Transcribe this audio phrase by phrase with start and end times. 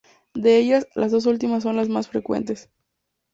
[0.33, 2.71] De ellas, las dos últimas son las más frecuentes.